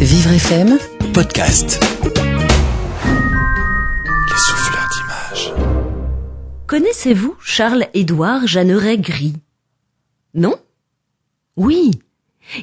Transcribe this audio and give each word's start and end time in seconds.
Vivre 0.00 0.30
FM, 0.32 0.78
podcast. 1.14 1.80
Les 3.04 4.38
souffleurs 4.38 4.88
d'images. 4.92 5.54
Connaissez-vous 6.66 7.34
Charles-Édouard 7.40 8.46
Jeanneret 8.46 8.98
Gris? 8.98 9.36
Non? 10.34 10.56
Oui, 11.56 11.92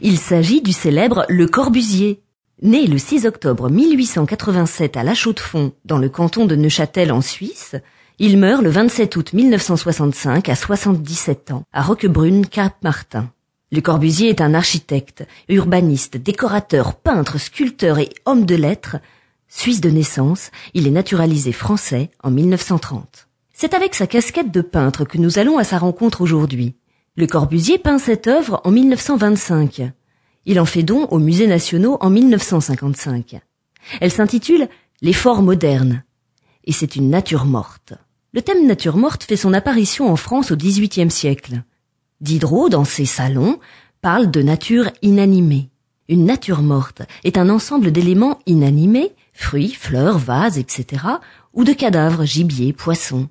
il 0.01 0.19
s'agit 0.19 0.61
du 0.61 0.71
célèbre 0.73 1.25
Le 1.27 1.47
Corbusier. 1.47 2.21
Né 2.61 2.85
le 2.85 2.99
6 2.99 3.25
octobre 3.25 3.69
1887 3.69 4.95
à 4.95 5.03
La 5.03 5.15
Chaux-de-Fonds, 5.15 5.73
dans 5.85 5.97
le 5.97 6.09
canton 6.09 6.45
de 6.45 6.55
Neuchâtel 6.55 7.11
en 7.11 7.21
Suisse, 7.21 7.75
il 8.19 8.37
meurt 8.37 8.61
le 8.61 8.69
27 8.69 9.15
août 9.15 9.33
1965 9.33 10.47
à 10.49 10.55
77 10.55 11.51
ans, 11.51 11.63
à 11.73 11.81
Roquebrune, 11.81 12.45
Cap-Martin. 12.45 13.32
Le 13.73 13.81
Corbusier 13.81 14.29
est 14.29 14.41
un 14.41 14.53
architecte, 14.53 15.25
urbaniste, 15.49 16.15
décorateur, 16.15 16.93
peintre, 16.93 17.39
sculpteur 17.39 17.97
et 17.97 18.09
homme 18.27 18.45
de 18.45 18.53
lettres. 18.53 18.97
Suisse 19.47 19.81
de 19.81 19.89
naissance, 19.89 20.51
il 20.75 20.85
est 20.85 20.91
naturalisé 20.91 21.51
français 21.51 22.11
en 22.21 22.29
1930. 22.29 23.27
C'est 23.51 23.73
avec 23.73 23.95
sa 23.95 24.05
casquette 24.05 24.51
de 24.51 24.61
peintre 24.61 25.05
que 25.05 25.17
nous 25.17 25.39
allons 25.39 25.57
à 25.57 25.63
sa 25.63 25.79
rencontre 25.79 26.21
aujourd'hui. 26.21 26.75
Le 27.15 27.25
Corbusier 27.25 27.79
peint 27.79 27.97
cette 27.97 28.27
œuvre 28.27 28.61
en 28.63 28.69
1925. 28.69 29.91
Il 30.45 30.59
en 30.59 30.65
fait 30.65 30.83
don 30.83 31.07
aux 31.07 31.17
musées 31.17 31.47
nationaux 31.47 31.97
en 31.99 32.11
1955. 32.11 33.39
Elle 34.01 34.11
s'intitule 34.11 34.69
Les 35.01 35.13
forts 35.13 35.41
modernes. 35.41 36.03
Et 36.65 36.73
c'est 36.73 36.95
une 36.95 37.09
nature 37.09 37.45
morte. 37.45 37.95
Le 38.33 38.43
thème 38.43 38.67
nature 38.67 38.97
morte 38.97 39.23
fait 39.23 39.35
son 39.35 39.51
apparition 39.51 40.11
en 40.11 40.15
France 40.15 40.51
au 40.51 40.55
XVIIIe 40.55 41.09
siècle. 41.09 41.63
Diderot, 42.23 42.69
dans 42.69 42.85
ses 42.85 43.05
salons, 43.05 43.59
parle 44.01 44.31
de 44.31 44.41
nature 44.41 44.89
inanimée. 45.01 45.67
Une 46.07 46.23
nature 46.23 46.61
morte 46.61 47.01
est 47.25 47.37
un 47.37 47.49
ensemble 47.49 47.91
d'éléments 47.91 48.39
inanimés, 48.45 49.11
fruits, 49.33 49.73
fleurs, 49.73 50.19
vases, 50.19 50.57
etc., 50.57 51.03
ou 51.53 51.65
de 51.65 51.73
cadavres, 51.73 52.23
gibier, 52.23 52.71
poissons. 52.71 53.27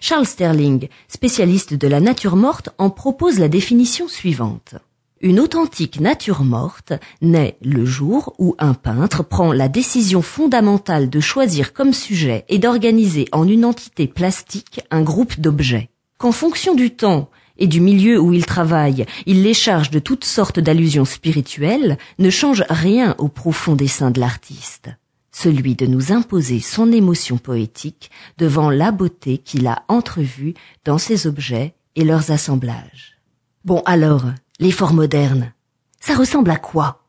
Charles 0.00 0.24
Sterling, 0.24 0.88
spécialiste 1.08 1.74
de 1.74 1.86
la 1.86 2.00
nature 2.00 2.36
morte, 2.36 2.70
en 2.78 2.88
propose 2.88 3.38
la 3.38 3.48
définition 3.48 4.08
suivante. 4.08 4.76
Une 5.20 5.38
authentique 5.38 6.00
nature 6.00 6.42
morte 6.42 6.94
naît 7.20 7.58
le 7.60 7.84
jour 7.84 8.34
où 8.38 8.54
un 8.58 8.72
peintre 8.72 9.22
prend 9.22 9.52
la 9.52 9.68
décision 9.68 10.22
fondamentale 10.22 11.10
de 11.10 11.20
choisir 11.20 11.74
comme 11.74 11.92
sujet 11.92 12.46
et 12.48 12.58
d'organiser 12.58 13.28
en 13.32 13.46
une 13.46 13.66
entité 13.66 14.06
plastique 14.06 14.80
un 14.90 15.02
groupe 15.02 15.38
d'objets. 15.38 15.90
Qu'en 16.16 16.32
fonction 16.32 16.74
du 16.74 16.92
temps 16.92 17.28
et 17.62 17.68
du 17.68 17.80
milieu 17.80 18.18
où 18.18 18.32
il 18.32 18.44
travaille, 18.44 19.06
il 19.24 19.44
les 19.44 19.54
charge 19.54 19.90
de 19.90 20.00
toutes 20.00 20.24
sortes 20.24 20.58
d'allusions 20.58 21.04
spirituelles, 21.04 21.96
ne 22.18 22.28
change 22.28 22.64
rien 22.68 23.14
au 23.18 23.28
profond 23.28 23.76
dessein 23.76 24.10
de 24.10 24.18
l'artiste, 24.18 24.90
celui 25.30 25.76
de 25.76 25.86
nous 25.86 26.10
imposer 26.10 26.58
son 26.58 26.90
émotion 26.90 27.38
poétique 27.38 28.10
devant 28.36 28.68
la 28.68 28.90
beauté 28.90 29.38
qu'il 29.38 29.68
a 29.68 29.84
entrevue 29.86 30.54
dans 30.84 30.98
ces 30.98 31.28
objets 31.28 31.74
et 31.94 32.02
leurs 32.02 32.32
assemblages. 32.32 33.16
Bon 33.64 33.80
alors, 33.86 34.24
l'effort 34.58 34.92
moderne, 34.92 35.52
ça 36.00 36.16
ressemble 36.16 36.50
à 36.50 36.56
quoi? 36.56 37.04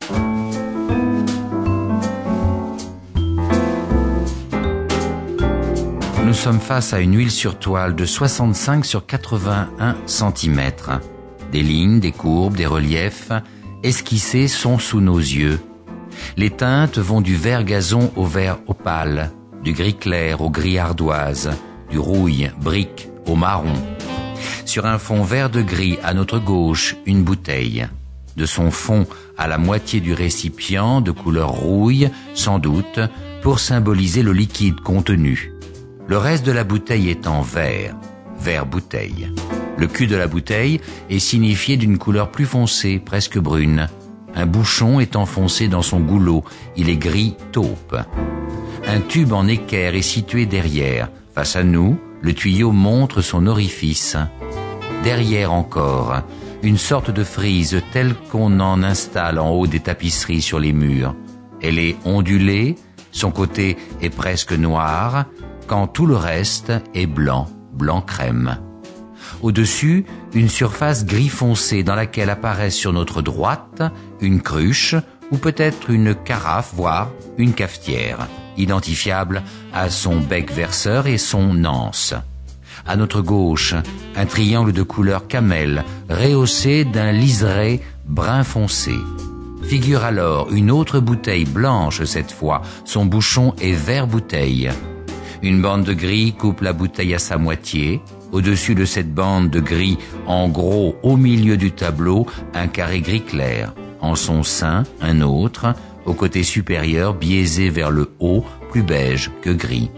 Nous 6.34 6.40
sommes 6.40 6.60
face 6.60 6.92
à 6.92 6.98
une 6.98 7.16
huile 7.16 7.30
sur 7.30 7.60
toile 7.60 7.94
de 7.94 8.04
65 8.04 8.84
sur 8.84 9.06
81 9.06 9.94
cm. 10.04 10.60
Des 11.52 11.62
lignes, 11.62 12.00
des 12.00 12.10
courbes, 12.10 12.56
des 12.56 12.66
reliefs 12.66 13.30
esquissés 13.84 14.48
sont 14.48 14.80
sous 14.80 15.00
nos 15.00 15.20
yeux. 15.20 15.60
Les 16.36 16.50
teintes 16.50 16.98
vont 16.98 17.20
du 17.20 17.36
vert 17.36 17.62
gazon 17.62 18.10
au 18.16 18.26
vert 18.26 18.58
opale, 18.66 19.30
du 19.62 19.74
gris 19.74 19.94
clair 19.94 20.40
au 20.40 20.50
gris 20.50 20.76
ardoise, 20.76 21.52
du 21.88 22.00
rouille, 22.00 22.50
brique 22.60 23.08
au 23.26 23.36
marron. 23.36 23.80
Sur 24.64 24.86
un 24.86 24.98
fond 24.98 25.22
vert 25.22 25.50
de 25.50 25.62
gris 25.62 26.00
à 26.02 26.14
notre 26.14 26.40
gauche, 26.40 26.96
une 27.06 27.22
bouteille. 27.22 27.86
De 28.36 28.44
son 28.44 28.72
fond 28.72 29.06
à 29.38 29.46
la 29.46 29.56
moitié 29.56 30.00
du 30.00 30.12
récipient 30.12 31.00
de 31.00 31.12
couleur 31.12 31.50
rouille, 31.50 32.10
sans 32.34 32.58
doute, 32.58 32.98
pour 33.40 33.60
symboliser 33.60 34.24
le 34.24 34.32
liquide 34.32 34.80
contenu. 34.80 35.53
Le 36.06 36.18
reste 36.18 36.44
de 36.44 36.52
la 36.52 36.64
bouteille 36.64 37.08
est 37.08 37.26
en 37.26 37.40
vert, 37.40 37.96
vert 38.38 38.66
bouteille. 38.66 39.32
Le 39.78 39.86
cul 39.86 40.06
de 40.06 40.16
la 40.16 40.26
bouteille 40.26 40.80
est 41.08 41.18
signifié 41.18 41.78
d'une 41.78 41.96
couleur 41.96 42.30
plus 42.30 42.44
foncée, 42.44 42.98
presque 42.98 43.38
brune. 43.38 43.88
Un 44.34 44.44
bouchon 44.44 45.00
est 45.00 45.16
enfoncé 45.16 45.66
dans 45.66 45.82
son 45.82 46.00
goulot, 46.00 46.44
il 46.76 46.90
est 46.90 46.98
gris 46.98 47.36
taupe. 47.52 47.96
Un 48.86 49.00
tube 49.00 49.32
en 49.32 49.46
équerre 49.46 49.94
est 49.94 50.02
situé 50.02 50.44
derrière. 50.44 51.08
Face 51.34 51.56
à 51.56 51.64
nous, 51.64 51.98
le 52.20 52.34
tuyau 52.34 52.70
montre 52.70 53.22
son 53.22 53.46
orifice. 53.46 54.16
Derrière 55.04 55.52
encore, 55.52 56.20
une 56.62 56.78
sorte 56.78 57.10
de 57.10 57.24
frise 57.24 57.82
telle 57.92 58.14
qu'on 58.30 58.60
en 58.60 58.82
installe 58.82 59.38
en 59.38 59.50
haut 59.50 59.66
des 59.66 59.80
tapisseries 59.80 60.42
sur 60.42 60.58
les 60.58 60.72
murs. 60.74 61.14
Elle 61.62 61.78
est 61.78 61.96
ondulée, 62.04 62.76
son 63.10 63.30
côté 63.30 63.76
est 64.02 64.10
presque 64.10 64.52
noir, 64.52 65.26
quand 65.66 65.86
tout 65.86 66.06
le 66.06 66.16
reste 66.16 66.72
est 66.94 67.06
blanc, 67.06 67.48
blanc 67.72 68.00
crème. 68.00 68.58
Au-dessus, 69.42 70.04
une 70.32 70.48
surface 70.48 71.04
gris 71.04 71.28
foncé 71.28 71.82
dans 71.82 71.94
laquelle 71.94 72.30
apparaît 72.30 72.70
sur 72.70 72.92
notre 72.92 73.22
droite 73.22 73.82
une 74.20 74.40
cruche 74.40 74.94
ou 75.30 75.36
peut-être 75.36 75.90
une 75.90 76.14
carafe, 76.14 76.72
voire 76.74 77.10
une 77.38 77.52
cafetière, 77.52 78.28
identifiable 78.56 79.42
à 79.72 79.90
son 79.90 80.20
bec 80.20 80.52
verseur 80.52 81.06
et 81.06 81.18
son 81.18 81.64
anse. 81.64 82.14
À 82.86 82.96
notre 82.96 83.22
gauche, 83.22 83.74
un 84.16 84.26
triangle 84.26 84.72
de 84.72 84.82
couleur 84.82 85.26
camel, 85.26 85.84
rehaussé 86.10 86.84
d'un 86.84 87.12
liseré 87.12 87.80
brun 88.06 88.44
foncé. 88.44 88.94
Figure 89.62 90.04
alors 90.04 90.52
une 90.52 90.70
autre 90.70 91.00
bouteille 91.00 91.46
blanche 91.46 92.04
cette 92.04 92.32
fois, 92.32 92.62
son 92.84 93.06
bouchon 93.06 93.54
est 93.60 93.72
vert 93.72 94.06
bouteille. 94.06 94.70
Une 95.44 95.60
bande 95.60 95.84
de 95.84 95.92
gris 95.92 96.32
coupe 96.32 96.62
la 96.62 96.72
bouteille 96.72 97.14
à 97.14 97.18
sa 97.18 97.36
moitié. 97.36 98.00
Au-dessus 98.32 98.74
de 98.74 98.86
cette 98.86 99.12
bande 99.12 99.50
de 99.50 99.60
gris, 99.60 99.98
en 100.26 100.48
gros 100.48 100.96
au 101.02 101.18
milieu 101.18 101.58
du 101.58 101.70
tableau, 101.70 102.26
un 102.54 102.66
carré 102.66 103.02
gris 103.02 103.20
clair. 103.20 103.74
En 104.00 104.14
son 104.14 104.42
sein, 104.42 104.84
un 105.02 105.20
autre, 105.20 105.74
au 106.06 106.14
côté 106.14 106.44
supérieur 106.44 107.12
biaisé 107.12 107.68
vers 107.68 107.90
le 107.90 108.14
haut, 108.20 108.42
plus 108.70 108.82
beige 108.82 109.30
que 109.42 109.50
gris. 109.50 109.90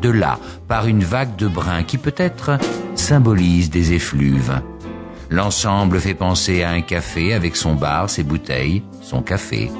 De 0.00 0.08
là, 0.08 0.38
par 0.66 0.86
une 0.86 1.04
vague 1.04 1.36
de 1.36 1.46
brun 1.46 1.82
qui 1.82 1.98
peut-être 1.98 2.58
symbolise 2.94 3.68
des 3.68 3.92
effluves. 3.92 4.62
L'ensemble 5.28 6.00
fait 6.00 6.14
penser 6.14 6.62
à 6.62 6.70
un 6.70 6.80
café 6.80 7.34
avec 7.34 7.56
son 7.56 7.74
bar, 7.74 8.08
ses 8.08 8.22
bouteilles, 8.22 8.82
son 9.02 9.20
café. 9.20 9.70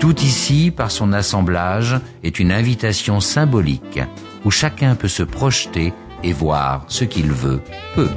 Tout 0.00 0.18
ici, 0.20 0.72
par 0.74 0.90
son 0.90 1.12
assemblage, 1.12 2.00
est 2.24 2.40
une 2.40 2.50
invitation 2.50 3.20
symbolique 3.20 4.00
où 4.44 4.50
chacun 4.50 4.94
peut 4.94 5.08
se 5.08 5.22
projeter 5.22 5.92
et 6.22 6.32
voir 6.32 6.84
ce 6.88 7.04
qu'il 7.04 7.30
veut, 7.32 7.60
peut. 7.94 8.10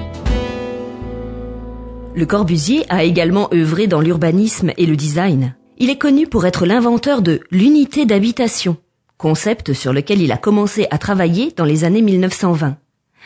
Le 2.15 2.25
Corbusier 2.25 2.83
a 2.89 3.03
également 3.03 3.49
œuvré 3.53 3.87
dans 3.87 4.01
l'urbanisme 4.01 4.71
et 4.77 4.85
le 4.85 4.95
design. 4.95 5.55
Il 5.77 5.89
est 5.89 5.97
connu 5.97 6.25
pour 6.25 6.45
être 6.45 6.65
l'inventeur 6.65 7.21
de 7.21 7.41
l'unité 7.51 8.05
d'habitation, 8.05 8.77
concept 9.17 9.73
sur 9.73 9.93
lequel 9.93 10.21
il 10.21 10.31
a 10.31 10.37
commencé 10.37 10.87
à 10.89 10.97
travailler 10.97 11.53
dans 11.55 11.65
les 11.65 11.83
années 11.83 12.01
1920. 12.01 12.77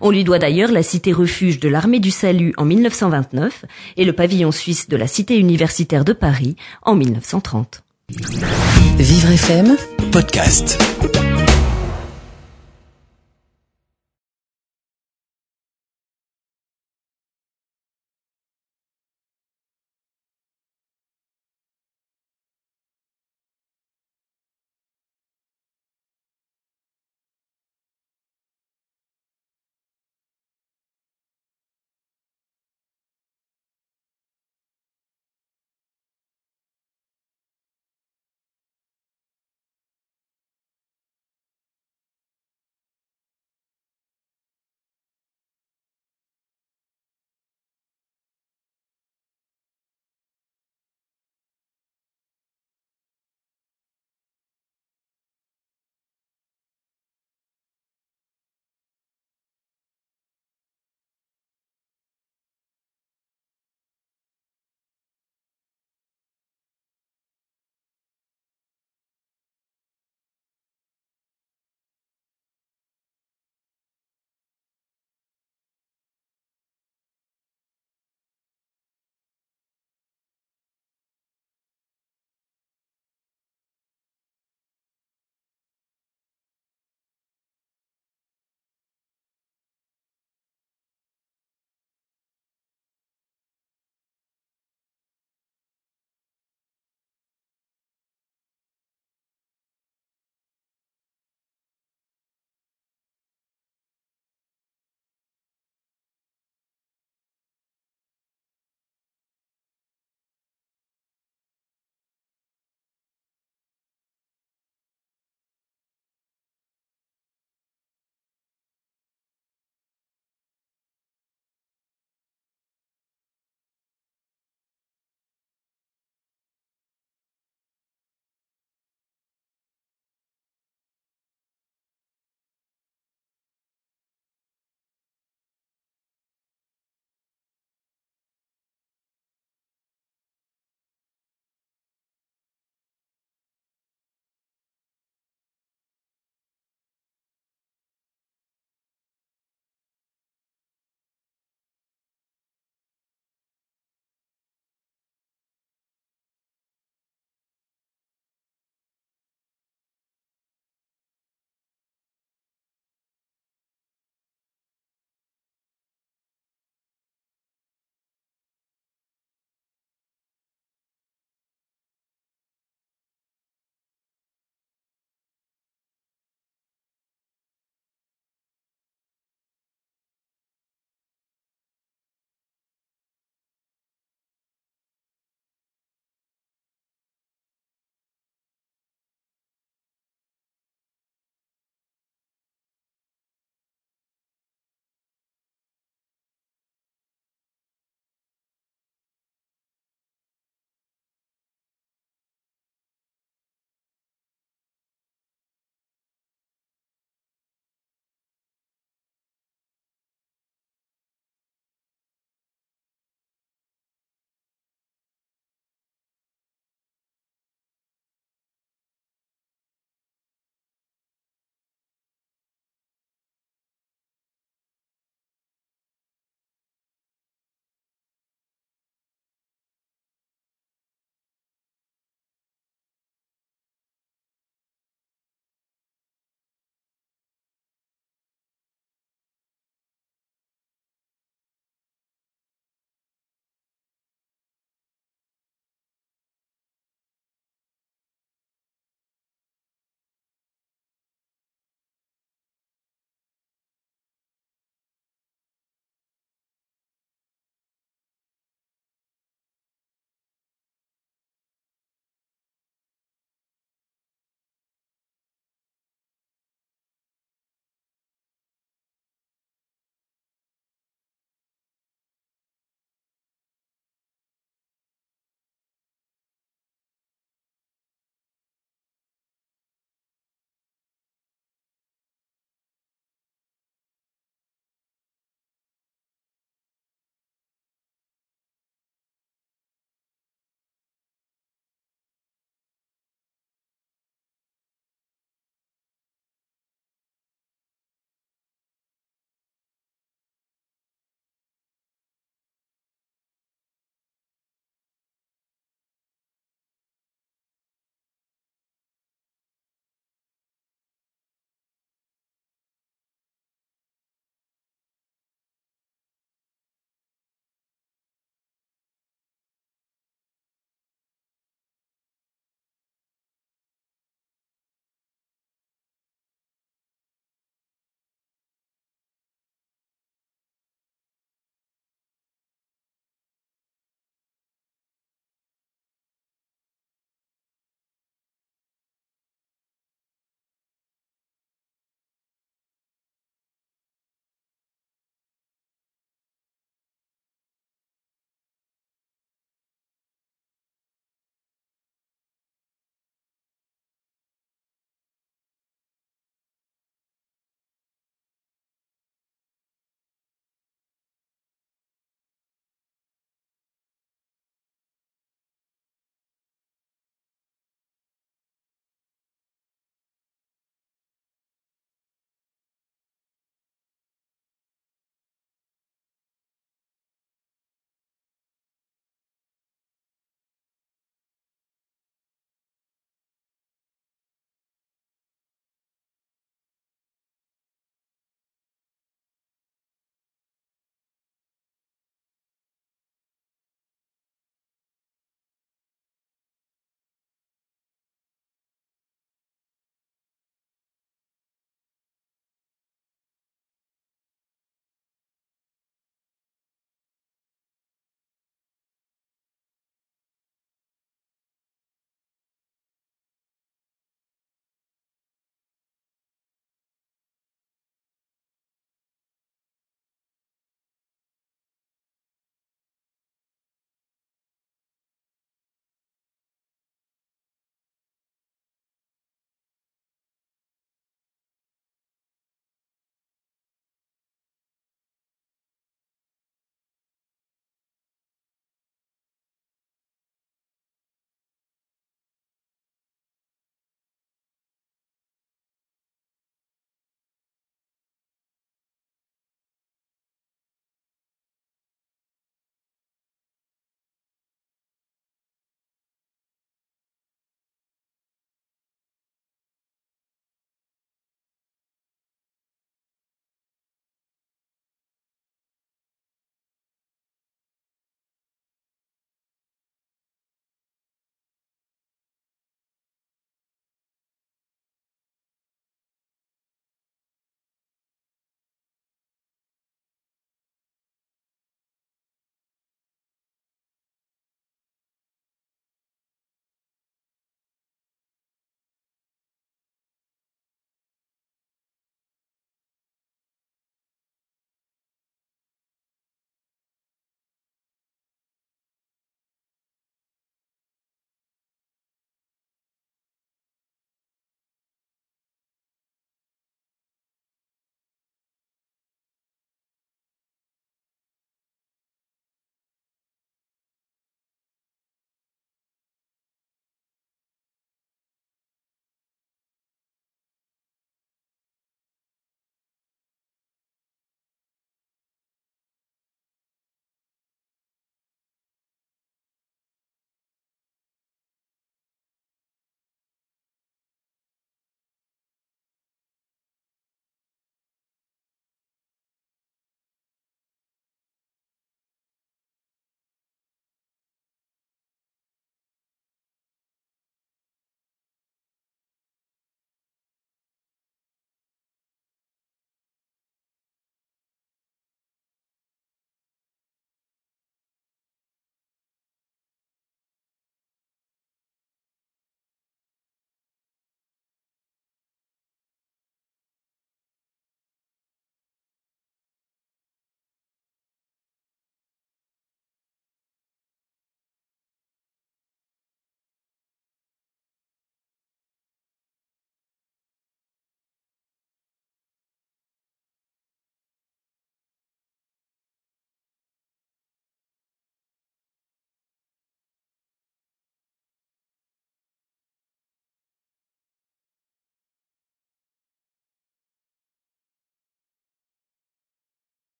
On 0.00 0.10
lui 0.10 0.24
doit 0.24 0.38
d'ailleurs 0.38 0.72
la 0.72 0.82
cité 0.82 1.12
refuge 1.12 1.60
de 1.60 1.68
l'armée 1.68 2.00
du 2.00 2.10
salut 2.10 2.54
en 2.56 2.64
1929 2.64 3.66
et 3.96 4.04
le 4.04 4.12
pavillon 4.12 4.50
suisse 4.50 4.88
de 4.88 4.96
la 4.96 5.06
cité 5.06 5.38
universitaire 5.38 6.04
de 6.04 6.12
Paris 6.12 6.56
en 6.82 6.96
1930. 6.96 7.82
Vivre 8.98 9.30
FM, 9.30 9.76
Podcast. 10.10 10.78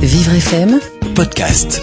Vivre 0.00 0.38
FM 0.40 0.78
Podcast. 1.14 1.80